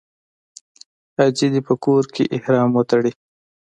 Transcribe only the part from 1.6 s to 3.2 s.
په کور کې احرام وتړي.